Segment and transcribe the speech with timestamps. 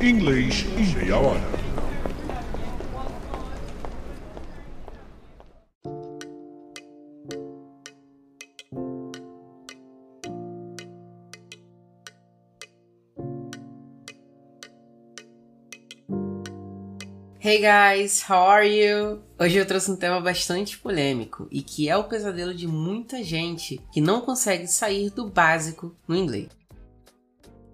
[0.00, 1.40] Inglês em meia hora.
[17.40, 19.20] Hey guys, how are you?
[19.36, 23.80] Hoje eu trouxe um tema bastante polêmico e que é o pesadelo de muita gente
[23.92, 26.57] que não consegue sair do básico no inglês.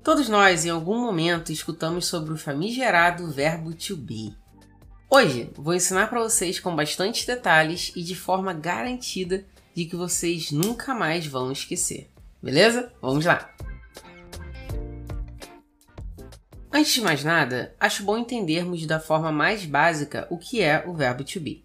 [0.04, 4.36] Todos nós, em algum momento, escutamos sobre o famigerado verbo to be.
[5.08, 10.52] Hoje vou ensinar para vocês com bastante detalhes e de forma garantida de que vocês
[10.52, 12.10] nunca mais vão esquecer.
[12.42, 12.92] Beleza?
[13.00, 13.50] Vamos lá!
[16.70, 20.92] Antes de mais nada, acho bom entendermos da forma mais básica o que é o
[20.92, 21.64] verbo to be.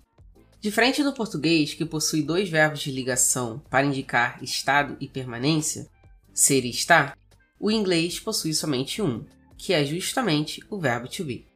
[0.61, 5.89] Diferente do português, que possui dois verbos de ligação para indicar estado e permanência,
[6.33, 7.17] ser e estar,
[7.59, 9.25] o inglês possui somente um,
[9.57, 11.47] que é justamente o verbo to be.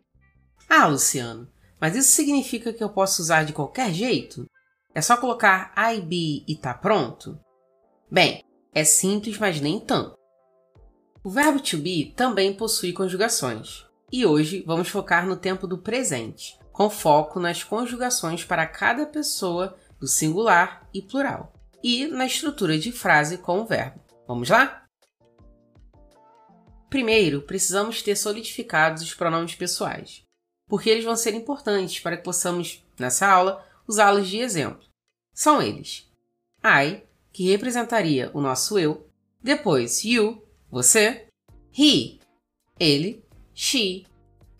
[0.70, 1.48] Ah, Luciano,
[1.80, 4.46] mas isso significa que eu posso usar de qualquer jeito?
[4.94, 7.40] É só colocar I be e tá pronto?
[8.12, 10.18] Bem, é simples, mas nem tanto.
[11.24, 13.86] O verbo to be também possui conjugações.
[14.12, 19.76] E hoje vamos focar no tempo do presente, com foco nas conjugações para cada pessoa
[20.00, 24.00] do singular e plural, e na estrutura de frase com o verbo.
[24.28, 24.83] Vamos lá?
[26.94, 30.22] Primeiro, precisamos ter solidificados os pronomes pessoais,
[30.70, 34.86] porque eles vão ser importantes para que possamos, nessa aula, usá-los de exemplo.
[35.34, 36.08] São eles:
[36.64, 39.10] I, que representaria o nosso eu,
[39.42, 41.26] depois you, você,
[41.76, 42.20] he,
[42.80, 44.06] ele, she,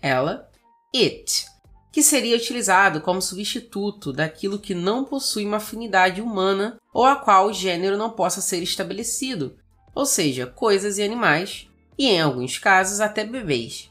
[0.02, 0.50] ela,
[0.92, 1.46] it,
[1.92, 7.50] que seria utilizado como substituto daquilo que não possui uma afinidade humana ou a qual
[7.50, 9.56] o gênero não possa ser estabelecido,
[9.94, 13.90] ou seja, coisas e animais, e em alguns casos até bebês.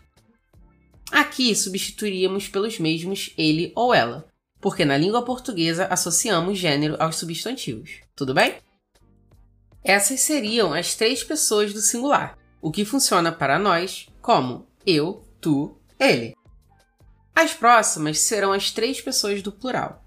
[1.11, 4.27] Aqui substituiríamos pelos mesmos ele ou ela,
[4.61, 8.01] porque na língua portuguesa associamos gênero aos substantivos.
[8.15, 8.57] Tudo bem?
[9.85, 15.77] Essas seriam as três pessoas do singular, o que funciona para nós como eu, tu,
[15.99, 16.35] ele.
[17.35, 20.05] As próximas serão as três pessoas do plural.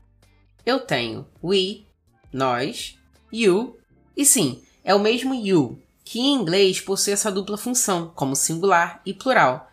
[0.66, 1.86] Eu tenho we,
[2.32, 2.98] nós,
[3.32, 3.78] you,
[4.16, 9.02] e sim, é o mesmo you, que em inglês possui essa dupla função, como singular
[9.06, 9.68] e plural.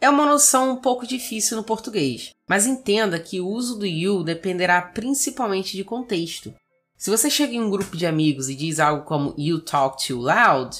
[0.00, 4.24] É uma noção um pouco difícil no português, mas entenda que o uso do you
[4.24, 6.52] dependerá principalmente de contexto.
[6.98, 10.20] Se você chega em um grupo de amigos e diz algo como You talk too
[10.20, 10.76] loud,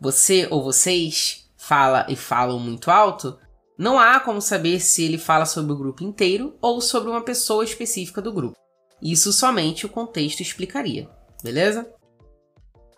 [0.00, 3.38] você ou vocês fala e falam muito alto,
[3.78, 7.64] não há como saber se ele fala sobre o grupo inteiro ou sobre uma pessoa
[7.64, 8.56] específica do grupo.
[9.00, 11.08] Isso somente o contexto explicaria,
[11.42, 11.90] beleza?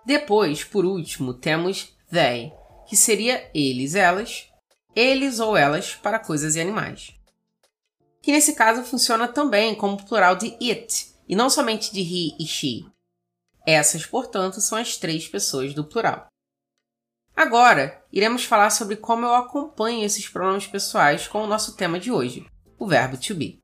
[0.06, 2.52] Depois, por último, temos they,
[2.88, 4.48] que seria eles, elas,
[4.94, 7.12] eles ou elas para coisas e animais.
[8.22, 12.46] Que nesse caso funciona também como plural de it, e não somente de he e
[12.46, 12.86] she.
[13.66, 16.28] Essas, portanto, são as três pessoas do plural.
[17.34, 22.12] Agora, iremos falar sobre como eu acompanho esses pronomes pessoais com o nosso tema de
[22.12, 22.46] hoje,
[22.78, 23.58] o verbo to be.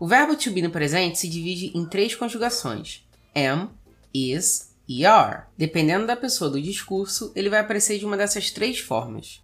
[0.00, 3.06] O verbo to be no presente se divide em três conjugações:
[3.36, 3.70] am,
[4.12, 5.44] is e are.
[5.56, 9.42] Dependendo da pessoa do discurso, ele vai aparecer de uma dessas três formas.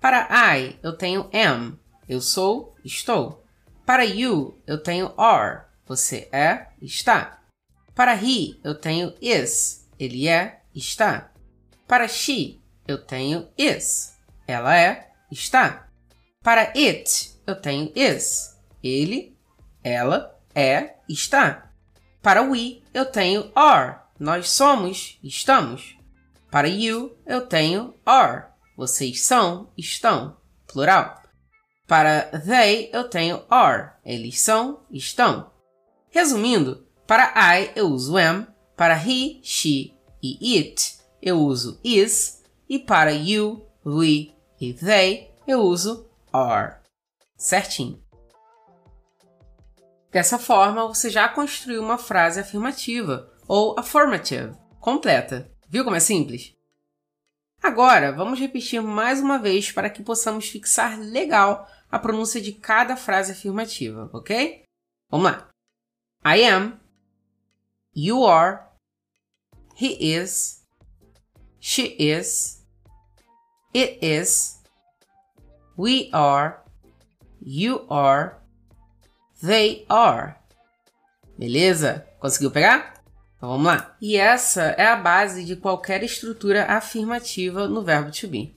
[0.00, 1.78] Para I, eu tenho am,
[2.08, 3.44] eu sou, estou.
[3.84, 7.42] Para you, eu tenho are, você é, está.
[7.94, 9.86] Para he, eu tenho is.
[9.98, 11.30] Ele é, está.
[11.86, 14.16] Para she, eu tenho is.
[14.46, 15.88] Ela é, está.
[16.42, 18.56] Para it, eu tenho is.
[18.82, 19.36] Ele,
[19.84, 21.70] ela, é, está.
[22.22, 23.99] Para we, eu tenho are.
[24.20, 25.96] Nós somos, estamos.
[26.50, 28.48] Para you, eu tenho are.
[28.76, 30.36] Vocês são, estão.
[30.70, 31.22] Plural.
[31.88, 33.92] Para they, eu tenho are.
[34.04, 35.50] Eles são, estão.
[36.10, 42.78] Resumindo, para I eu uso am, para he, she e it eu uso is, e
[42.78, 46.76] para you, we e they eu uso are.
[47.38, 47.98] Certinho.
[50.12, 55.50] Dessa forma, você já construiu uma frase afirmativa, ou affirmative, completa.
[55.68, 56.54] Viu como é simples?
[57.60, 62.96] Agora, vamos repetir mais uma vez para que possamos fixar legal a pronúncia de cada
[62.96, 64.62] frase afirmativa, ok?
[65.10, 65.48] Vamos lá!
[66.24, 66.78] I am,
[67.92, 68.60] you are,
[69.74, 70.64] he is,
[71.58, 72.64] she is,
[73.74, 74.62] it is,
[75.76, 76.60] we are,
[77.42, 78.36] you are,
[79.42, 80.36] they are.
[81.36, 82.06] Beleza?
[82.20, 82.99] Conseguiu pegar?
[83.40, 83.96] Então vamos lá.
[84.02, 88.54] E essa é a base de qualquer estrutura afirmativa no verbo to be.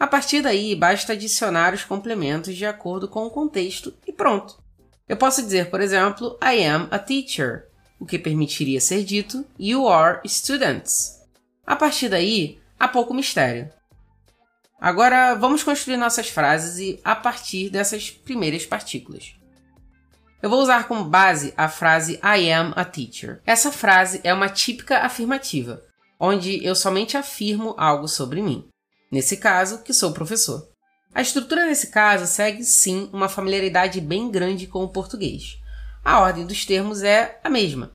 [0.00, 4.58] A partir daí, basta adicionar os complementos de acordo com o contexto e pronto.
[5.06, 7.66] Eu posso dizer, por exemplo, I am a teacher,
[8.00, 11.20] o que permitiria ser dito You are students.
[11.66, 13.70] A partir daí, há pouco mistério.
[14.80, 19.35] Agora vamos construir nossas frases a partir dessas primeiras partículas.
[20.42, 23.40] Eu vou usar como base a frase I am a teacher.
[23.46, 25.82] Essa frase é uma típica afirmativa,
[26.20, 28.68] onde eu somente afirmo algo sobre mim.
[29.10, 30.68] Nesse caso, que sou professor.
[31.14, 35.58] A estrutura nesse caso segue sim uma familiaridade bem grande com o português.
[36.04, 37.90] A ordem dos termos é a mesma.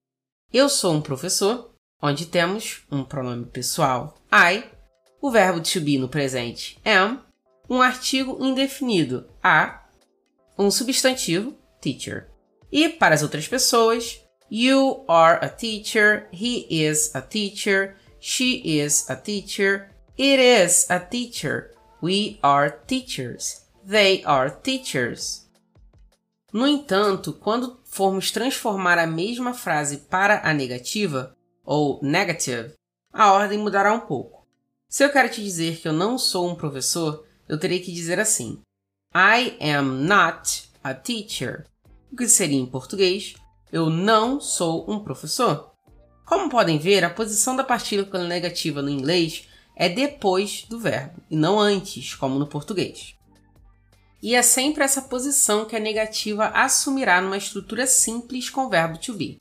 [0.52, 1.72] Eu sou um professor,
[2.02, 4.64] onde temos um pronome pessoal I,
[5.22, 7.22] o verbo to be no presente am,
[7.70, 9.86] um artigo indefinido a,
[10.58, 12.31] um substantivo teacher.
[12.72, 19.10] E para as outras pessoas, you are a teacher, he is a teacher, she is
[19.10, 21.72] a teacher, it is a teacher,
[22.02, 25.50] we are teachers, they are teachers.
[26.54, 31.36] No entanto, quando formos transformar a mesma frase para a negativa,
[31.66, 32.74] ou negative,
[33.12, 34.46] a ordem mudará um pouco.
[34.88, 38.20] Se eu quero te dizer que eu não sou um professor, eu terei que dizer
[38.20, 38.62] assim:
[39.14, 41.66] I am not a teacher
[42.12, 43.36] o que seria em português:
[43.72, 45.72] Eu não sou um professor.
[46.26, 51.36] Como podem ver, a posição da partícula negativa no inglês é depois do verbo e
[51.36, 53.16] não antes, como no português.
[54.22, 58.98] E é sempre essa posição que a negativa assumirá numa estrutura simples com o verbo
[59.00, 59.40] to be.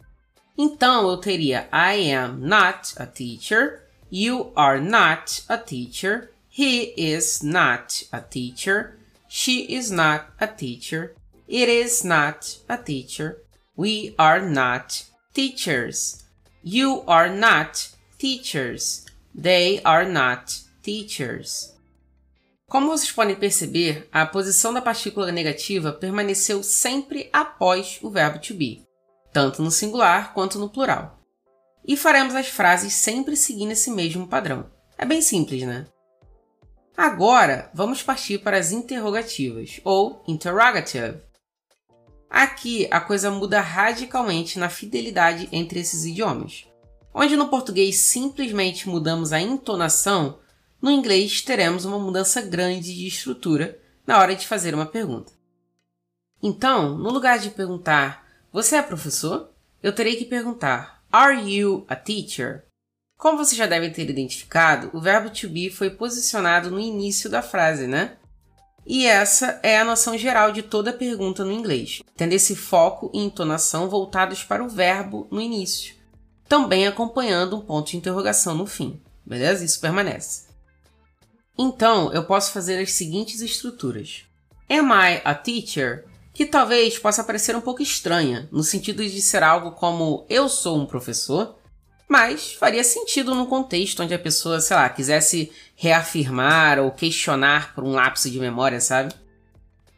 [0.56, 7.42] Então eu teria I am not a teacher, you are not a teacher, he is
[7.42, 11.14] not a teacher, she is not a teacher,
[11.50, 13.42] It is not a teacher.
[13.76, 15.04] We are not
[15.34, 16.24] teachers.
[16.62, 19.04] You are not teachers.
[19.34, 21.74] They are not teachers.
[22.68, 28.54] Como vocês podem perceber, a posição da partícula negativa permaneceu sempre após o verbo to
[28.54, 28.86] be,
[29.32, 31.18] tanto no singular quanto no plural.
[31.84, 34.70] E faremos as frases sempre seguindo esse mesmo padrão.
[34.96, 35.84] É bem simples, né?
[36.96, 41.28] Agora, vamos partir para as interrogativas, ou interrogative.
[42.30, 46.64] Aqui a coisa muda radicalmente na fidelidade entre esses idiomas.
[47.12, 50.38] Onde no português simplesmente mudamos a entonação,
[50.80, 55.32] no inglês teremos uma mudança grande de estrutura na hora de fazer uma pergunta.
[56.40, 59.50] Então, no lugar de perguntar Você é professor?
[59.82, 62.64] Eu terei que perguntar Are you a teacher?
[63.18, 67.42] Como você já deve ter identificado, o verbo to be foi posicionado no início da
[67.42, 68.16] frase, né?
[68.92, 73.20] E essa é a noção geral de toda pergunta no inglês, tendo esse foco e
[73.20, 75.94] entonação voltados para o verbo no início,
[76.48, 79.64] também acompanhando um ponto de interrogação no fim, beleza?
[79.64, 80.48] Isso permanece.
[81.56, 84.24] Então, eu posso fazer as seguintes estruturas.
[84.68, 86.04] Am I a teacher?
[86.34, 90.76] Que talvez possa parecer um pouco estranha, no sentido de ser algo como eu sou
[90.76, 91.59] um professor,
[92.10, 97.84] mas faria sentido num contexto onde a pessoa, sei lá, quisesse reafirmar ou questionar por
[97.84, 99.14] um lapso de memória, sabe?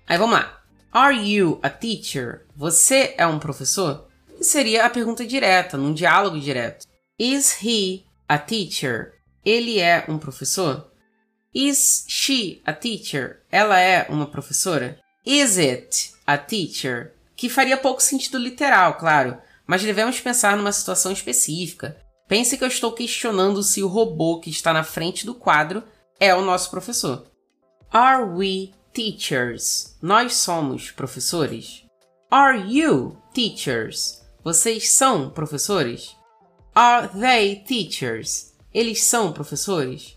[0.06, 0.60] Aí vamos lá.
[0.92, 2.42] Are you a teacher?
[2.54, 4.06] Você é um professor?
[4.36, 6.86] Que seria a pergunta direta, num diálogo direto.
[7.18, 9.14] Is he a teacher?
[9.42, 10.92] Ele é um professor?
[11.54, 13.40] Is she a teacher?
[13.50, 14.98] Ela é uma professora?
[15.24, 17.14] Is it a teacher?
[17.34, 22.01] Que faria pouco sentido literal, claro, mas devemos pensar numa situação específica.
[22.32, 25.84] Pense que eu estou questionando se o robô que está na frente do quadro
[26.18, 27.26] é o nosso professor.
[27.90, 29.98] Are we teachers?
[30.00, 31.82] Nós somos professores?
[32.30, 34.22] Are you teachers?
[34.42, 36.16] Vocês são professores?
[36.74, 38.54] Are they teachers?
[38.72, 40.16] Eles são professores?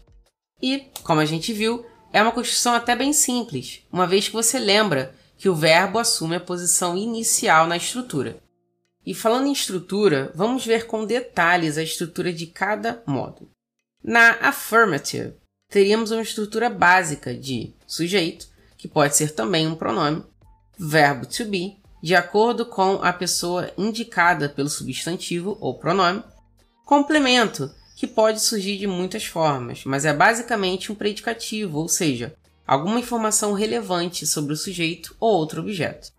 [0.62, 4.58] E, como a gente viu, é uma construção até bem simples, uma vez que você
[4.58, 8.42] lembra que o verbo assume a posição inicial na estrutura.
[9.06, 13.52] E falando em estrutura, vamos ver com detalhes a estrutura de cada módulo.
[14.04, 15.36] Na affirmative,
[15.70, 18.48] teríamos uma estrutura básica de sujeito,
[18.78, 20.24] que pode ser também um pronome,
[20.78, 26.24] verbo to be, de acordo com a pessoa indicada pelo substantivo ou pronome,
[26.84, 32.36] complemento, que pode surgir de muitas formas, mas é basicamente um predicativo, ou seja,
[32.66, 36.15] alguma informação relevante sobre o sujeito ou outro objeto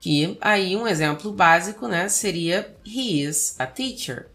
[0.00, 4.30] que aí um exemplo básico né, seria He is a teacher.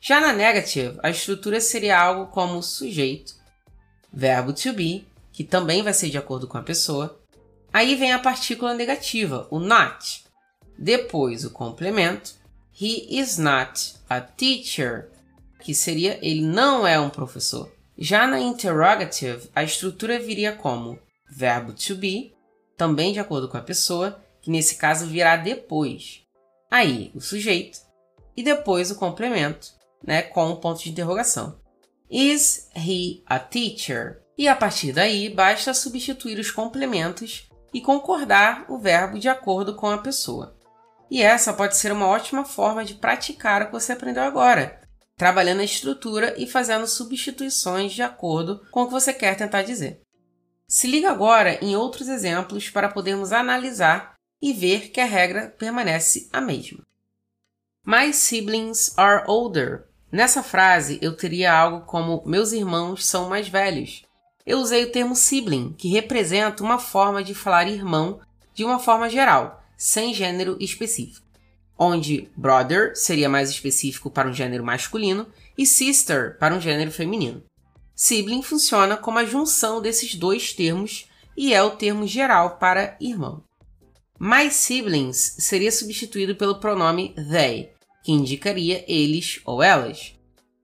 [0.00, 3.34] Já na negative, a estrutura seria algo como sujeito,
[4.12, 7.20] verbo to be, que também vai ser de acordo com a pessoa.
[7.72, 10.24] Aí vem a partícula negativa, o not.
[10.78, 12.34] Depois o complemento,
[12.78, 15.08] He is not a teacher,
[15.60, 17.72] que seria ele não é um professor.
[17.96, 20.98] Já na interrogative, a estrutura viria como
[21.30, 22.34] verbo to be,
[22.76, 26.22] também de acordo com a pessoa, que nesse caso virá depois.
[26.70, 27.80] Aí, o sujeito
[28.36, 29.72] e depois o complemento,
[30.06, 31.60] né, com o ponto de interrogação.
[32.08, 34.22] Is he a teacher?
[34.38, 39.88] E a partir daí, basta substituir os complementos e concordar o verbo de acordo com
[39.88, 40.56] a pessoa.
[41.10, 44.80] E essa pode ser uma ótima forma de praticar o que você aprendeu agora,
[45.16, 50.02] trabalhando a estrutura e fazendo substituições de acordo com o que você quer tentar dizer.
[50.68, 56.28] Se liga agora em outros exemplos para podermos analisar e ver que a regra permanece
[56.32, 56.80] a mesma.
[57.84, 59.84] My siblings are older.
[60.10, 64.04] Nessa frase eu teria algo como meus irmãos são mais velhos.
[64.44, 68.20] Eu usei o termo sibling, que representa uma forma de falar irmão
[68.54, 71.26] de uma forma geral, sem gênero específico
[71.78, 75.26] onde brother seria mais específico para um gênero masculino
[75.56, 77.42] e sister para um gênero feminino.
[77.94, 83.42] Sibling funciona como a junção desses dois termos e é o termo geral para irmão.
[84.18, 90.14] My siblings seria substituído pelo pronome they, que indicaria eles ou elas,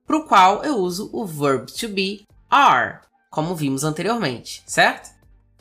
[0.07, 5.11] para o qual eu uso o verb to be are, como vimos anteriormente, certo?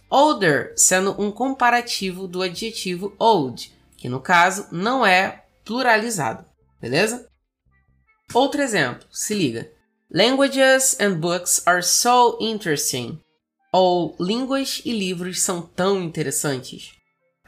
[0.10, 6.46] Older sendo um comparativo do adjetivo old, que no caso não é pluralizado,
[6.80, 7.28] beleza?
[8.34, 9.72] Outro exemplo, se liga.
[10.10, 13.20] Languages and books are so interesting.
[13.72, 17.01] Ou línguas e livros são tão interessantes.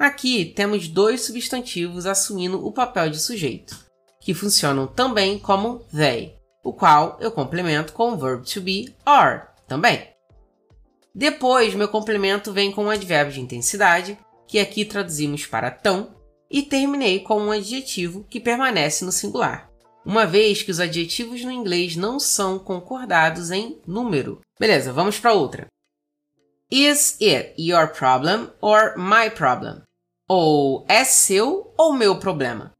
[0.03, 3.85] Aqui temos dois substantivos assumindo o papel de sujeito,
[4.19, 9.43] que funcionam também como they, o qual eu complemento com o verb to be are
[9.65, 10.05] também.
[11.15, 16.13] Depois, meu complemento vem com um advérbio de intensidade, que aqui traduzimos para tão,
[16.51, 19.71] e terminei com um adjetivo que permanece no singular,
[20.05, 24.41] uma vez que os adjetivos no inglês não são concordados em número.
[24.59, 25.67] Beleza, vamos para outra.
[26.69, 29.81] Is it your problem or my problem?
[30.35, 32.71] Ou é seu ou meu problema?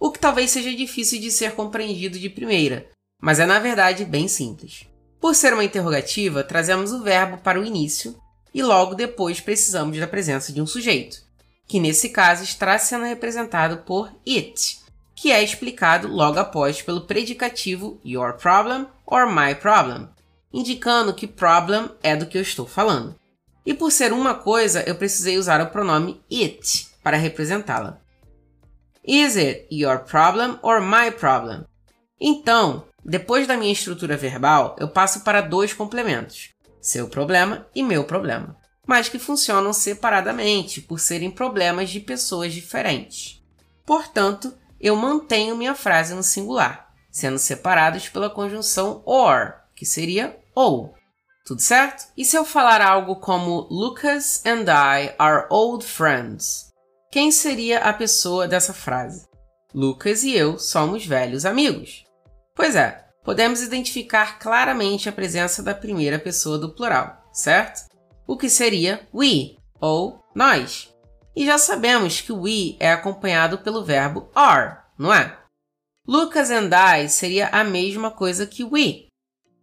[0.00, 2.88] O que talvez seja difícil de ser compreendido de primeira,
[3.20, 4.86] mas é na verdade bem simples.
[5.20, 8.18] Por ser uma interrogativa, trazemos o verbo para o início
[8.54, 11.18] e logo depois precisamos da presença de um sujeito
[11.68, 14.78] que nesse caso está sendo representado por it,
[15.14, 20.08] que é explicado logo após pelo predicativo your problem or my problem,
[20.50, 23.14] indicando que problem é do que eu estou falando.
[23.66, 28.00] E por ser uma coisa, eu precisei usar o pronome it para representá-la.
[29.06, 31.64] Is it your problem or my problem?
[32.20, 36.48] Então, depois da minha estrutura verbal, eu passo para dois complementos:
[36.80, 38.56] seu problema e meu problema
[38.86, 43.42] mas que funcionam separadamente por serem problemas de pessoas diferentes.
[43.86, 50.94] Portanto, eu mantenho minha frase no singular, sendo separados pela conjunção or, que seria ou.
[51.46, 52.06] Tudo certo?
[52.16, 56.72] E se eu falar algo como Lucas and I are old friends?
[57.14, 59.28] Quem seria a pessoa dessa frase?
[59.72, 62.04] Lucas e eu somos velhos amigos.
[62.56, 67.88] Pois é, podemos identificar claramente a presença da primeira pessoa do plural, certo?
[68.26, 70.92] o que seria we ou nós.
[71.36, 75.38] E já sabemos que we é acompanhado pelo verbo are, não é?
[76.04, 79.06] Lucas and I seria a mesma coisa que we.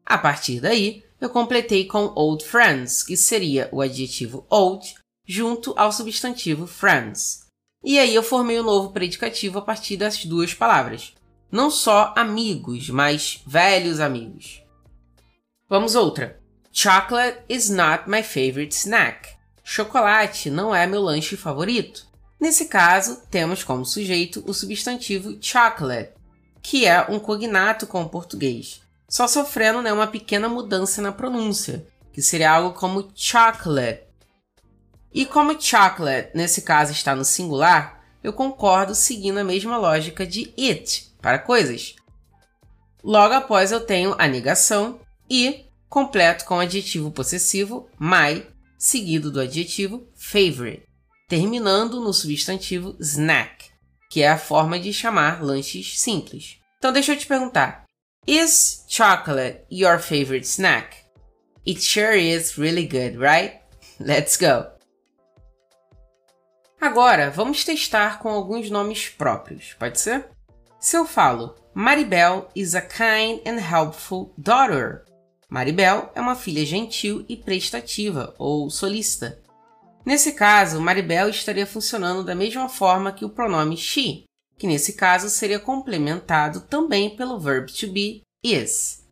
[0.06, 4.96] A partir daí, eu completei com old friends, que seria o adjetivo old
[5.28, 7.41] junto ao substantivo friends.
[7.84, 11.14] E aí eu formei um novo predicativo a partir das duas palavras.
[11.52, 14.64] Não só amigos, mas velhos amigos.
[15.68, 16.40] Vamos outra.
[16.72, 19.30] Chocolate is not my favorite snack.
[19.64, 22.08] Chocolate não é meu lanche favorito.
[22.40, 26.12] Nesse caso, temos como sujeito o substantivo chocolate,
[26.62, 31.86] que é um cognato com o português, só sofrendo né, uma pequena mudança na pronúncia,
[32.12, 34.11] que seria algo como chocolate.
[35.14, 40.54] E como chocolate, nesse caso, está no singular, eu concordo seguindo a mesma lógica de
[40.58, 41.96] it para coisas.
[43.04, 45.00] Logo após eu tenho a negação
[45.30, 48.46] e completo com o adjetivo possessivo my,
[48.78, 50.84] seguido do adjetivo favorite,
[51.28, 53.70] terminando no substantivo snack,
[54.10, 56.58] que é a forma de chamar lanches simples.
[56.78, 57.86] Então deixa eu te perguntar:
[58.26, 60.96] Is chocolate your favorite snack?
[61.68, 63.60] It sure is really good, right?
[64.00, 64.71] Let's go!
[66.82, 70.26] Agora, vamos testar com alguns nomes próprios, pode ser?
[70.80, 75.06] Se eu falo Maribel is a kind and helpful daughter,
[75.48, 79.40] Maribel é uma filha gentil e prestativa, ou solícita.
[80.04, 84.24] Nesse caso, Maribel estaria funcionando da mesma forma que o pronome she,
[84.58, 89.08] que nesse caso seria complementado também pelo verb to be is.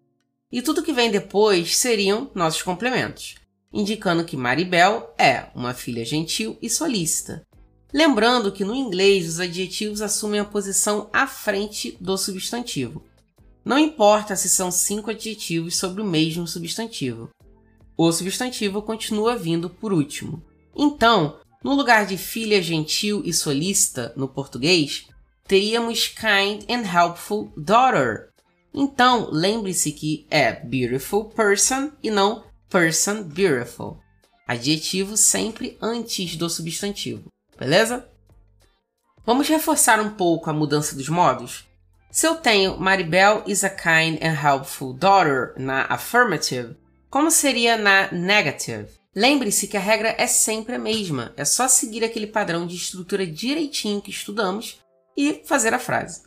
[0.52, 3.36] E tudo que vem depois seriam nossos complementos,
[3.72, 7.48] indicando que Maribel é uma filha gentil e solícita.
[7.92, 13.04] Lembrando que no inglês os adjetivos assumem a posição à frente do substantivo.
[13.66, 17.30] Não importa se são cinco adjetivos sobre o mesmo substantivo.
[17.98, 20.42] O substantivo continua vindo por último.
[20.76, 25.08] Então, no lugar de filha gentil e solícita no português,
[25.48, 28.30] teríamos kind and helpful daughter.
[28.74, 33.98] Então, lembre-se que é beautiful person e não person beautiful.
[34.48, 37.30] Adjetivo sempre antes do substantivo,
[37.60, 38.08] beleza?
[39.26, 41.68] Vamos reforçar um pouco a mudança dos modos?
[42.10, 46.76] Se eu tenho Maribel is a kind and helpful daughter na affirmative,
[47.10, 48.88] como seria na negative?
[49.16, 53.28] Lembre-se que a regra é sempre a mesma, é só seguir aquele padrão de estrutura
[53.28, 54.80] direitinho que estudamos
[55.18, 56.24] e fazer a frase.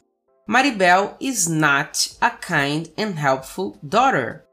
[0.47, 4.45] Maribel is not a kind and helpful daughter.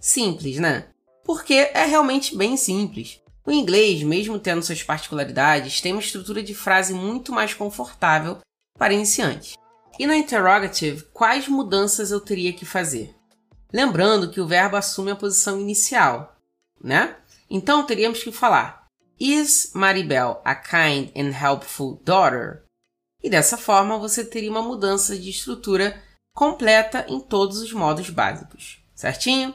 [0.00, 0.86] Simples, né?
[1.24, 3.20] Porque é realmente bem simples.
[3.46, 8.38] O inglês, mesmo tendo suas particularidades, tem uma estrutura de frase muito mais confortável
[8.76, 9.54] para iniciantes.
[9.98, 13.14] E na interrogative, quais mudanças eu teria que fazer?
[13.72, 16.36] Lembrando que o verbo assume a posição inicial,
[16.82, 17.16] né?
[17.48, 18.88] Então teríamos que falar:
[19.18, 22.64] Is Maribel a kind and helpful daughter?
[23.22, 26.02] E dessa forma você teria uma mudança de estrutura
[26.34, 29.54] completa em todos os modos básicos, certinho?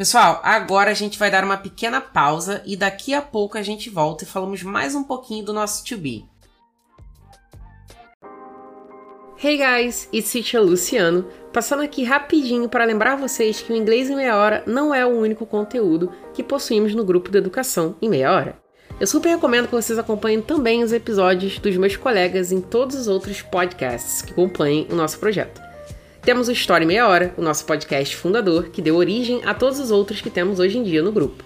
[0.00, 3.90] Pessoal, agora a gente vai dar uma pequena pausa e daqui a pouco a gente
[3.90, 6.24] volta e falamos mais um pouquinho do nosso to be.
[9.36, 14.16] Hey guys, it's teacher Luciano, passando aqui rapidinho para lembrar vocês que o Inglês em
[14.16, 18.32] Meia Hora não é o único conteúdo que possuímos no grupo de educação em meia
[18.32, 18.58] hora.
[18.98, 23.06] Eu super recomendo que vocês acompanhem também os episódios dos meus colegas em todos os
[23.06, 25.69] outros podcasts que acompanhem o nosso projeto.
[26.22, 29.78] Temos o História em Meia Hora, o nosso podcast fundador, que deu origem a todos
[29.78, 31.42] os outros que temos hoje em dia no grupo.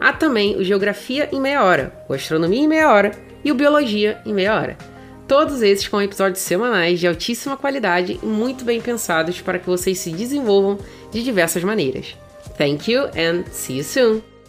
[0.00, 3.12] Há também o Geografia em Meia Hora, o Astronomia em Meia Hora
[3.44, 4.90] e o Biologia em Meia Hora
[5.30, 9.96] Todos esses com episódios semanais de altíssima qualidade e muito bem pensados para que vocês
[9.96, 10.76] se desenvolvam
[11.12, 12.16] de diversas maneiras.
[12.58, 14.39] Thank you and see you soon!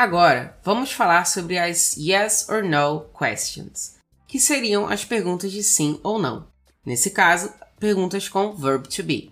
[0.00, 6.00] Agora, vamos falar sobre as yes or no questions, que seriam as perguntas de sim
[6.02, 6.48] ou não.
[6.86, 9.30] Nesse caso, perguntas com verb to be.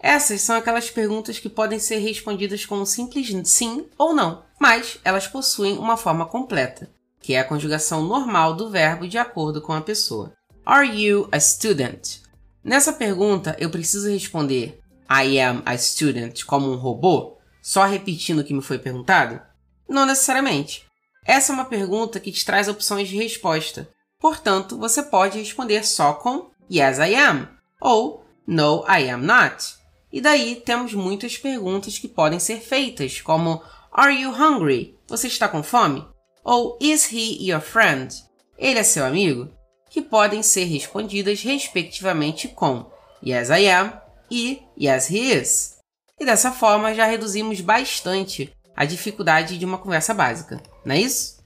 [0.00, 4.98] Essas são aquelas perguntas que podem ser respondidas com um simples sim ou não, mas
[5.04, 6.88] elas possuem uma forma completa,
[7.20, 10.32] que é a conjugação normal do verbo de acordo com a pessoa.
[10.64, 12.20] Are you a student?
[12.64, 18.44] Nessa pergunta, eu preciso responder I am a student como um robô, só repetindo o
[18.44, 19.51] que me foi perguntado?
[19.92, 20.86] Não necessariamente.
[21.22, 23.86] Essa é uma pergunta que te traz opções de resposta.
[24.18, 27.46] Portanto, você pode responder só com Yes, I am
[27.78, 29.74] ou No, I am not.
[30.10, 34.98] E daí temos muitas perguntas que podem ser feitas, como Are you hungry?
[35.08, 36.06] Você está com fome?
[36.42, 38.14] Ou Is he your friend?
[38.56, 39.50] Ele é seu amigo?
[39.90, 42.90] Que podem ser respondidas respectivamente com
[43.22, 43.92] Yes I am
[44.30, 45.76] e Yes he is.
[46.18, 48.50] E dessa forma já reduzimos bastante
[48.82, 51.40] a dificuldade de uma conversa básica, não é isso?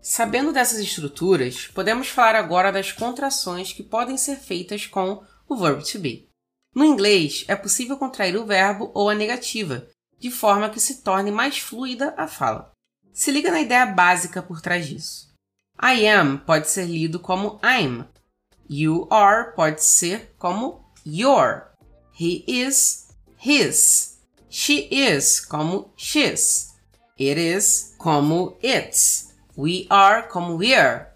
[0.00, 5.82] Sabendo dessas estruturas, podemos falar agora das contrações que podem ser feitas com o verbo
[5.82, 6.28] to be.
[6.72, 11.32] No inglês, é possível contrair o verbo ou a negativa, de forma que se torne
[11.32, 12.70] mais fluida a fala.
[13.12, 15.26] Se liga na ideia básica por trás disso.
[15.82, 18.04] I am pode ser lido como I'm.
[18.70, 21.72] You are pode ser como your.
[22.12, 23.08] He is
[23.44, 24.17] his.
[24.50, 26.74] She is como she's.
[27.18, 29.32] It is como it's.
[29.56, 31.08] We are como we're.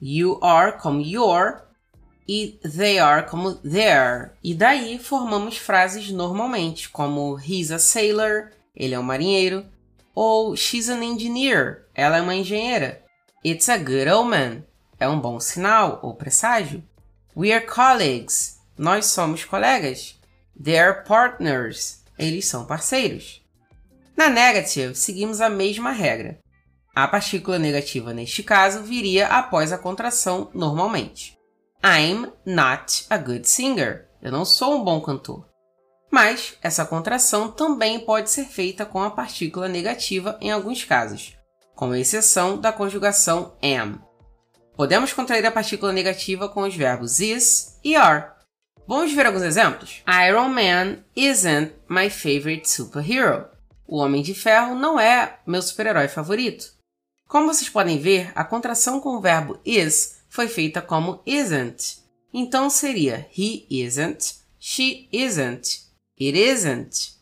[0.00, 1.70] You are como your
[2.30, 4.30] e they are como there.
[4.42, 9.66] E daí formamos frases normalmente, como he's a sailor, ele é um marinheiro,
[10.14, 13.02] ou she's an engineer, ela é uma engenheira.
[13.44, 14.64] It's a good omen,
[15.00, 16.84] é um bom sinal ou presságio.
[17.36, 20.16] We are colleagues, nós somos colegas.
[20.54, 23.42] They're partners, eles são parceiros.
[24.16, 26.38] Na negative, seguimos a mesma regra.
[26.94, 31.38] A partícula negativa neste caso viria após a contração normalmente.
[31.82, 34.08] I'm not a good singer.
[34.20, 35.48] Eu não sou um bom cantor.
[36.10, 41.36] Mas essa contração também pode ser feita com a partícula negativa em alguns casos,
[41.74, 43.98] com exceção da conjugação am.
[44.76, 48.32] Podemos contrair a partícula negativa com os verbos is e are.
[48.86, 50.02] Vamos ver alguns exemplos?
[50.28, 53.46] Iron Man isn't my favorite superhero.
[53.86, 56.72] O Homem de Ferro não é meu super-herói favorito.
[57.28, 61.98] Como vocês podem ver, a contração com o verbo is foi feita como isn't.
[62.32, 65.82] Então seria he isn't, she isn't,
[66.20, 67.14] it isn't.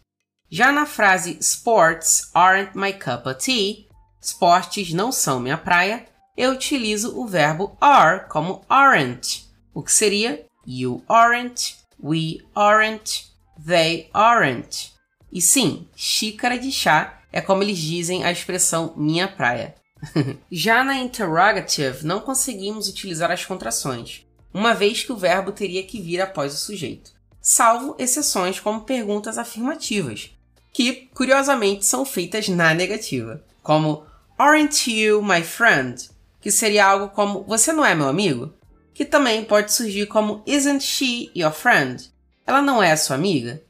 [0.51, 3.87] Já na frase sports aren't my cup of tea,
[4.21, 10.47] esportes não são minha praia, eu utilizo o verbo are como aren't, o que seria
[10.68, 13.26] you aren't, we aren't,
[13.66, 14.92] they aren't.
[15.33, 19.74] E sim, xícara de chá é como eles dizem a expressão minha praia.
[20.52, 26.00] Já na interrogative, não conseguimos utilizar as contrações, uma vez que o verbo teria que
[26.00, 30.31] vir após o sujeito, salvo exceções como perguntas afirmativas,
[30.72, 34.07] que, curiosamente, são feitas na negativa, como
[34.38, 36.09] Aren't you my friend?
[36.40, 38.54] que seria algo como Você não é meu amigo?
[38.99, 42.13] Que também pode surgir como Isn't she your friend?
[42.45, 43.63] Ela não é sua amiga?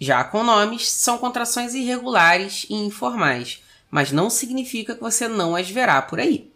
[0.00, 5.70] Já com nomes, são contrações irregulares e informais, mas não significa que você não as
[5.70, 6.50] verá por aí.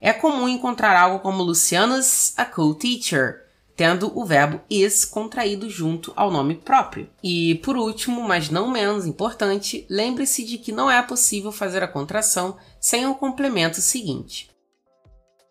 [0.00, 3.42] É comum encontrar algo como Luciana's a cool teacher,
[3.76, 7.06] tendo o verbo is contraído junto ao nome próprio.
[7.22, 11.88] E por último, mas não menos importante, lembre-se de que não é possível fazer a
[11.88, 14.49] contração sem o complemento seguinte.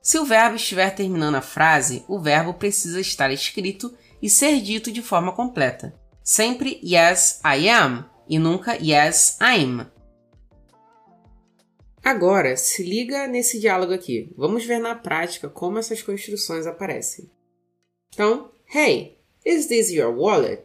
[0.01, 4.91] Se o verbo estiver terminando a frase, o verbo precisa estar escrito e ser dito
[4.91, 5.93] de forma completa.
[6.23, 9.85] Sempre yes, I am e nunca yes, I'm.
[12.03, 14.33] Agora, se liga nesse diálogo aqui.
[14.37, 17.29] Vamos ver na prática como essas construções aparecem.
[18.13, 20.63] Então, hey, is this your wallet?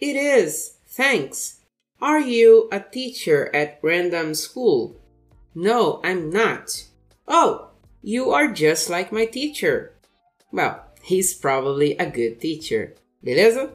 [0.00, 1.60] It is, thanks.
[2.00, 5.00] Are you a teacher at random school?
[5.54, 6.88] No, I'm not.
[7.26, 7.73] Oh,
[8.04, 9.92] you are just like my teacher.
[10.52, 12.94] Well, he's probably a good teacher.
[13.22, 13.72] Beleza?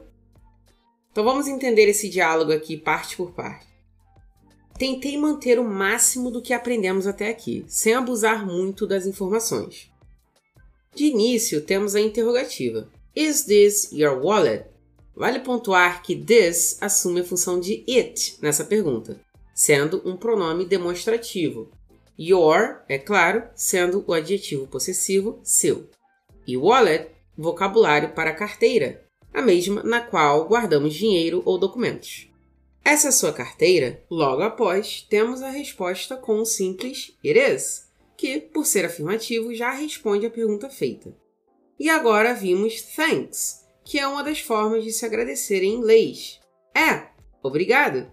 [1.10, 3.66] Então vamos entender esse diálogo aqui parte por parte.
[4.78, 9.90] Tentei manter o máximo do que aprendemos até aqui, sem abusar muito das informações.
[10.94, 14.64] De início, temos a interrogativa: Is this your wallet?
[15.14, 19.20] Vale pontuar que this assume a função de it nessa pergunta,
[19.52, 21.70] sendo um pronome demonstrativo.
[22.20, 25.88] Your, é claro, sendo o adjetivo possessivo seu.
[26.46, 32.28] E wallet, vocabulário para carteira, a mesma na qual guardamos dinheiro ou documentos.
[32.84, 34.04] Essa é sua carteira?
[34.10, 39.70] Logo após, temos a resposta com o simples it is, que, por ser afirmativo, já
[39.70, 41.16] responde à pergunta feita.
[41.78, 46.38] E agora vimos thanks, que é uma das formas de se agradecer em inglês.
[46.76, 47.08] É,
[47.42, 48.10] obrigado.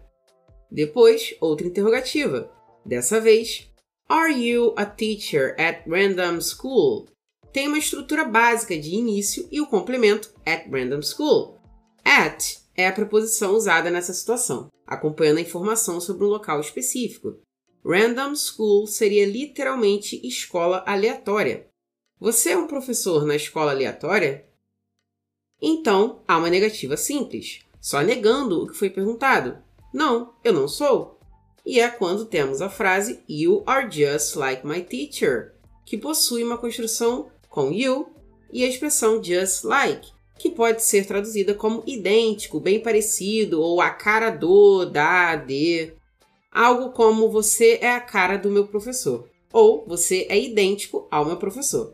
[0.72, 2.50] Depois, outra interrogativa.
[2.86, 3.70] Dessa vez,
[4.10, 7.10] Are you a teacher at random school?
[7.52, 11.60] Tem uma estrutura básica de início e o complemento at random school.
[12.06, 17.38] At é a preposição usada nessa situação, acompanhando a informação sobre um local específico.
[17.86, 21.68] Random school seria literalmente escola aleatória.
[22.18, 24.48] Você é um professor na escola aleatória?
[25.62, 29.62] Então, há uma negativa simples, só negando o que foi perguntado.
[29.94, 31.17] Não, eu não sou.
[31.68, 35.52] E é quando temos a frase You are just like my teacher,
[35.86, 38.08] que possui uma construção com you
[38.54, 40.08] e a expressão just like,
[40.40, 45.92] que pode ser traduzida como idêntico, bem parecido, ou a cara do, da, de.
[46.50, 51.36] Algo como você é a cara do meu professor, ou você é idêntico ao meu
[51.36, 51.94] professor.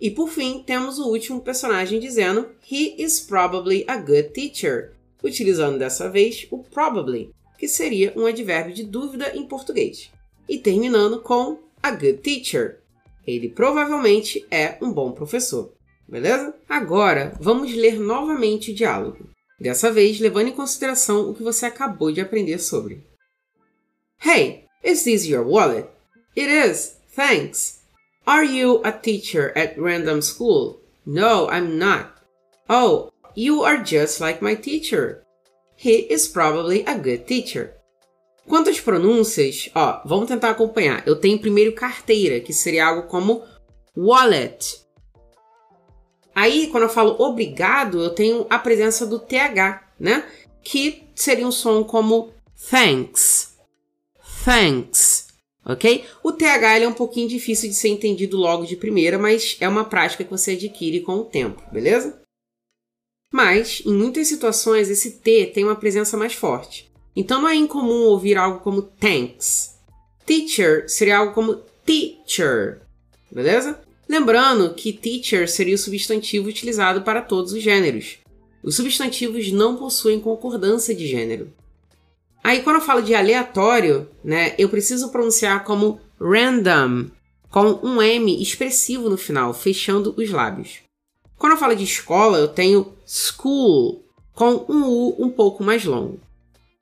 [0.00, 5.80] E por fim, temos o último personagem dizendo He is probably a good teacher, utilizando
[5.80, 10.10] dessa vez o probably, que seria um advérbio de dúvida em português,
[10.48, 12.80] e terminando com a good teacher.
[13.26, 15.72] Ele provavelmente é um bom professor.
[16.06, 16.54] Beleza?
[16.68, 19.28] Agora, vamos ler novamente o diálogo.
[19.58, 23.02] Dessa vez, levando em consideração o que você acabou de aprender sobre.
[24.22, 25.88] Hey, is this your wallet?
[26.36, 27.80] It is, thanks.
[28.26, 30.80] Are you a teacher at random school?
[31.06, 32.14] No, I'm not.
[32.68, 35.23] Oh, you are just like my teacher.
[35.76, 37.74] He is probably a good teacher.
[38.46, 41.06] Quanto às pronúncias, ó, vamos tentar acompanhar.
[41.06, 43.42] Eu tenho primeiro carteira, que seria algo como
[43.96, 44.82] wallet.
[46.34, 50.24] Aí, quando eu falo obrigado, eu tenho a presença do TH, né?
[50.62, 52.32] Que seria um som como
[52.70, 53.56] thanks.
[54.44, 55.28] Thanks.
[55.64, 56.04] Ok?
[56.22, 59.84] O TH é um pouquinho difícil de ser entendido logo de primeira, mas é uma
[59.84, 62.20] prática que você adquire com o tempo, beleza?
[63.32, 66.90] Mas, em muitas situações, esse T tem uma presença mais forte.
[67.16, 69.78] Então não é incomum ouvir algo como thanks.
[70.26, 72.80] Teacher seria algo como teacher,
[73.30, 73.78] beleza?
[74.08, 78.18] Lembrando que teacher seria o substantivo utilizado para todos os gêneros.
[78.62, 81.52] Os substantivos não possuem concordância de gênero.
[82.42, 87.06] Aí, quando eu falo de aleatório, né, eu preciso pronunciar como random,
[87.50, 90.80] com um M expressivo no final, fechando os lábios.
[91.38, 96.20] Quando eu falo de escola, eu tenho school, com um U um pouco mais longo.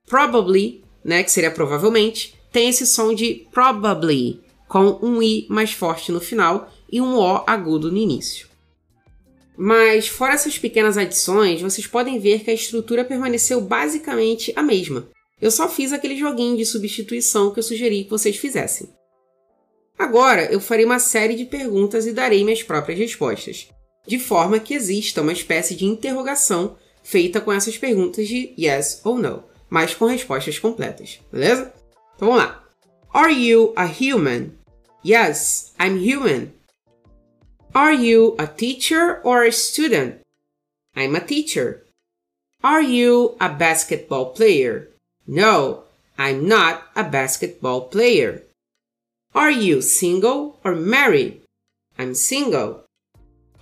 [0.07, 6.13] Probably, né, que seria provavelmente, tem esse som de probably, com um I mais forte
[6.13, 8.49] no final e um O agudo no início.
[9.57, 15.09] Mas, fora essas pequenas adições, vocês podem ver que a estrutura permaneceu basicamente a mesma.
[15.41, 18.89] Eu só fiz aquele joguinho de substituição que eu sugeri que vocês fizessem.
[19.99, 23.69] Agora eu farei uma série de perguntas e darei minhas próprias respostas,
[24.07, 29.19] de forma que exista uma espécie de interrogação feita com essas perguntas de yes ou
[29.19, 31.73] no, mas com respostas completas, beleza?
[32.17, 32.65] Então vamos lá.
[33.13, 34.53] Are you a human?
[35.05, 36.53] Yes, I'm human.
[37.75, 40.21] Are you a teacher or a student?
[40.95, 41.85] I'm a teacher.
[42.63, 44.91] Are you a basketball player?
[45.27, 45.85] No,
[46.19, 48.43] I'm not a basketball player.
[49.35, 51.41] Are you single or married?
[51.99, 52.82] I'm single.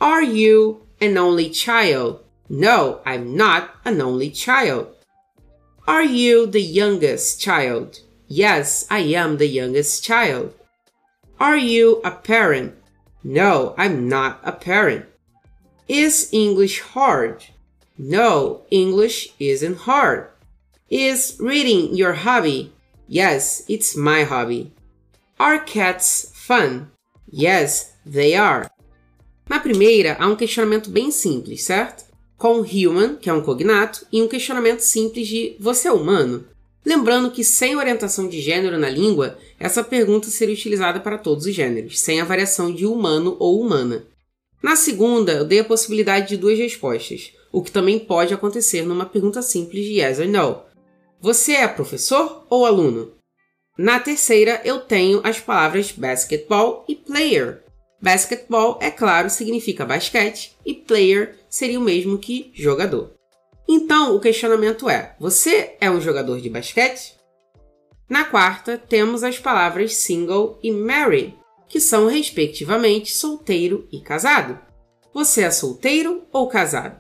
[0.01, 2.25] Are you an only child?
[2.49, 4.89] No, I'm not an only child.
[5.87, 8.01] Are you the youngest child?
[8.27, 10.55] Yes, I am the youngest child.
[11.39, 12.75] Are you a parent?
[13.23, 15.05] No, I'm not a parent.
[15.87, 17.45] Is English hard?
[17.99, 20.29] No, English isn't hard.
[20.89, 22.73] Is reading your hobby?
[23.07, 24.73] Yes, it's my hobby.
[25.39, 26.91] Are cats fun?
[27.29, 28.70] Yes, they are.
[29.51, 32.05] Na primeira, há um questionamento bem simples, certo?
[32.39, 36.47] Com human, que é um cognato, e um questionamento simples de você é humano?
[36.87, 41.53] Lembrando que sem orientação de gênero na língua, essa pergunta seria utilizada para todos os
[41.53, 44.07] gêneros, sem a variação de humano ou humana.
[44.63, 49.05] Na segunda, eu dei a possibilidade de duas respostas, o que também pode acontecer numa
[49.05, 50.63] pergunta simples de yes or no.
[51.21, 53.15] Você é professor ou aluno?
[53.77, 57.65] Na terceira, eu tenho as palavras basketball e player.
[58.01, 63.13] Basketball, é claro, significa basquete e player seria o mesmo que jogador.
[63.69, 67.15] Então, o questionamento é: você é um jogador de basquete?
[68.09, 71.37] Na quarta, temos as palavras single e married,
[71.69, 74.59] que são respectivamente solteiro e casado.
[75.15, 76.99] Você é solteiro ou casado?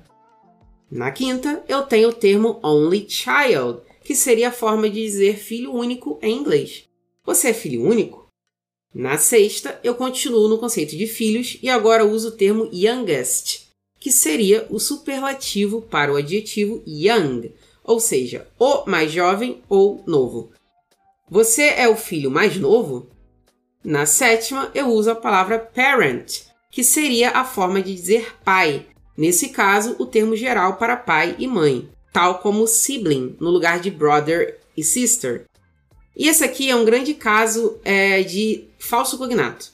[0.91, 5.73] Na quinta, eu tenho o termo only child, que seria a forma de dizer filho
[5.73, 6.89] único em inglês.
[7.25, 8.20] Você é filho único?
[8.95, 14.11] Na sexta, eu continuo no conceito de filhos e agora uso o termo youngest, que
[14.11, 17.53] seria o superlativo para o adjetivo young,
[17.85, 20.51] ou seja, o mais jovem ou novo.
[21.31, 23.09] Você é o filho mais novo?
[23.85, 29.51] Na sétima, eu uso a palavra parent, que seria a forma de dizer pai, nesse
[29.51, 34.59] caso, o termo geral para pai e mãe tal como sibling, no lugar de brother
[34.77, 35.45] e sister.
[36.17, 39.73] E esse aqui é um grande caso é, de falso cognato.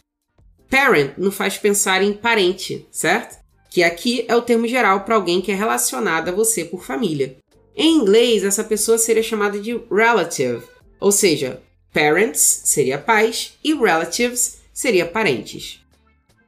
[0.69, 3.39] Parent nos faz pensar em parente, certo?
[3.71, 7.37] Que aqui é o termo geral para alguém que é relacionado a você por família.
[7.75, 10.63] Em inglês, essa pessoa seria chamada de relative,
[10.99, 11.61] ou seja,
[11.93, 15.81] parents seria pais e relatives seria parentes.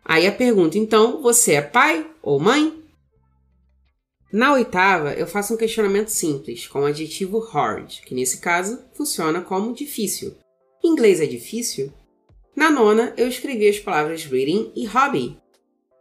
[0.05, 2.78] Aí a pergunta, então, você é pai ou mãe?
[4.31, 9.41] Na oitava, eu faço um questionamento simples, com o adjetivo hard, que nesse caso funciona
[9.41, 10.35] como difícil.
[10.85, 11.91] Em inglês é difícil?
[12.55, 15.39] Na nona, eu escrevi as palavras reading e hobby.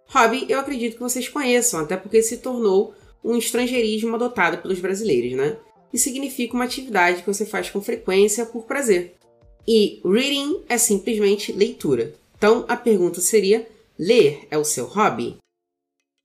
[0.08, 5.34] Hobby eu acredito que vocês conheçam, até porque se tornou um estrangeirismo adotado pelos brasileiros,
[5.34, 5.58] né?
[5.94, 9.16] E significa uma atividade que você faz com frequência por prazer.
[9.66, 12.14] E reading é simplesmente leitura.
[12.38, 13.66] Então a pergunta seria:
[13.98, 15.38] ler é o seu hobby?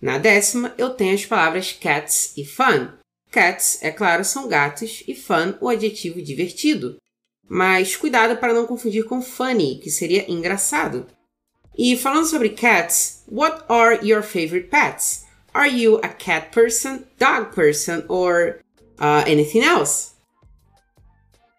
[0.02, 2.88] Na décima, eu tenho as palavras cats e fun.
[3.30, 6.96] Cats, é claro, são gatos e fun, o adjetivo divertido.
[7.48, 11.06] Mas cuidado para não confundir com funny, que seria engraçado.
[11.78, 15.24] E falando sobre cats, what are your favorite pets?
[15.54, 18.58] Are you a cat person, dog person or
[18.98, 20.10] uh, anything else?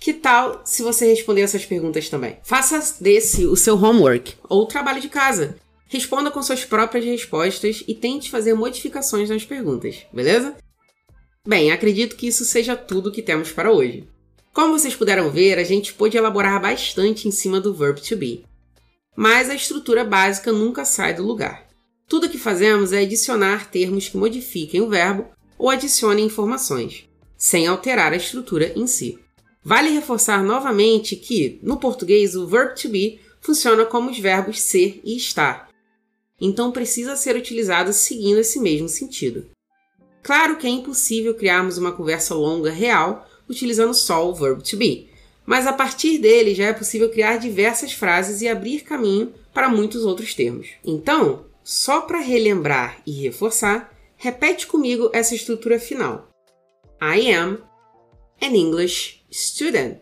[0.02, 2.38] Que tal se você responder essas perguntas também?
[2.44, 5.56] Faça desse o seu homework ou trabalho de casa.
[5.88, 10.56] Responda com suas próprias respostas e tente fazer modificações nas perguntas, beleza?
[11.48, 14.08] Bem, acredito que isso seja tudo que temos para hoje.
[14.54, 18.46] Como vocês puderam ver, a gente pôde elaborar bastante em cima do verb to be.
[19.16, 21.68] Mas a estrutura básica nunca sai do lugar.
[22.08, 28.14] Tudo que fazemos é adicionar termos que modifiquem o verbo ou adicionem informações, sem alterar
[28.14, 29.20] a estrutura em si.
[29.64, 35.02] Vale reforçar novamente que, no português, o verb to be funciona como os verbos ser
[35.04, 35.70] e estar,
[36.40, 39.46] então precisa ser utilizado seguindo esse mesmo sentido.
[40.22, 45.10] Claro que é impossível criarmos uma conversa longa real utilizando só o verb to be,
[45.46, 50.06] mas a partir dele já é possível criar diversas frases e abrir caminho para muitos
[50.06, 50.70] outros termos.
[50.84, 56.30] Então, só para relembrar e reforçar, repete comigo essa estrutura final.
[57.02, 57.60] I am
[58.42, 59.98] an English student.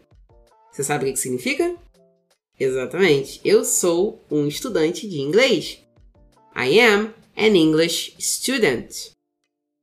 [0.72, 1.76] Você sabe o que significa?
[2.60, 5.81] Exatamente, eu sou um estudante de inglês.
[6.56, 9.12] I am an English student.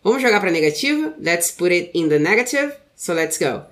[0.03, 1.15] Vamos jogar para negativa?
[1.19, 2.77] Let's put it in the negative.
[2.95, 3.67] So let's go.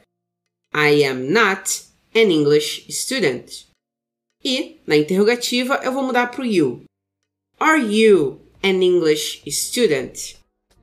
[0.73, 3.67] I am not an English student.
[4.45, 6.85] E, na interrogativa, eu vou mudar para o you.
[7.59, 10.37] Are you an English student?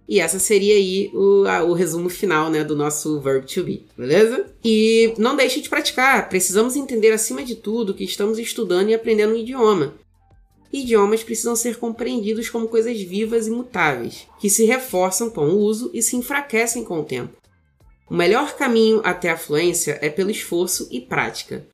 [0.07, 3.85] E essa seria aí o, a, o resumo final né, do nosso verb to be,
[3.97, 4.53] beleza?
[4.63, 6.27] E não deixe de praticar.
[6.27, 9.93] Precisamos entender acima de tudo que estamos estudando e aprendendo um idioma.
[10.73, 15.91] Idiomas precisam ser compreendidos como coisas vivas e mutáveis, que se reforçam com o uso
[15.93, 17.37] e se enfraquecem com o tempo.
[18.09, 21.67] O melhor caminho até a fluência é pelo esforço e prática.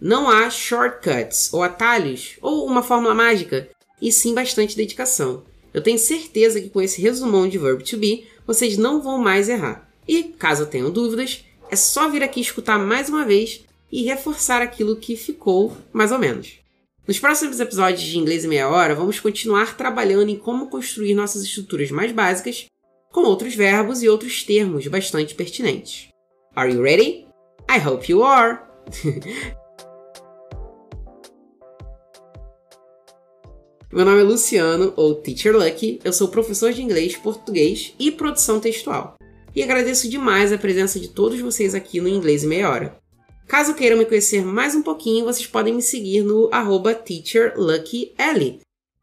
[0.00, 3.68] Não há shortcuts ou atalhos ou uma fórmula mágica,
[4.00, 5.44] e sim bastante dedicação.
[5.72, 9.48] Eu tenho certeza que com esse resumão de verb to be, vocês não vão mais
[9.48, 9.88] errar.
[10.08, 14.96] E, caso tenham dúvidas, é só vir aqui escutar mais uma vez e reforçar aquilo
[14.96, 16.61] que ficou mais ou menos.
[17.06, 21.42] Nos próximos episódios de Inglês em Meia Hora, vamos continuar trabalhando em como construir nossas
[21.42, 22.66] estruturas mais básicas
[23.10, 26.06] com outros verbos e outros termos bastante pertinentes.
[26.54, 27.26] Are you ready?
[27.68, 28.60] I hope you are!
[33.92, 38.60] Meu nome é Luciano, ou Teacher Lucky, eu sou professor de inglês, português e produção
[38.60, 39.16] textual.
[39.54, 43.01] E agradeço demais a presença de todos vocês aqui no Inglês em Meia Hora.
[43.52, 46.48] Caso queiram me conhecer mais um pouquinho, vocês podem me seguir no
[47.04, 48.14] teacherluckyl,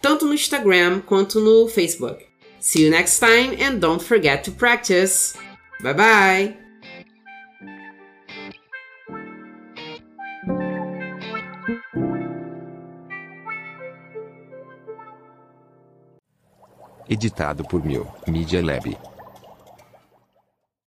[0.02, 2.26] tanto no Instagram quanto no Facebook.
[2.60, 5.36] See you next time and don't forget to practice.
[5.84, 6.58] Bye bye!
[17.08, 18.98] Editado por Mil Media Lab.